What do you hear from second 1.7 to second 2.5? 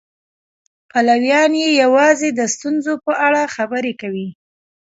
یوازې د